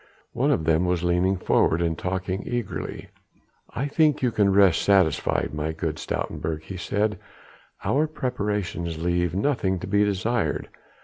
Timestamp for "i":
3.75-3.85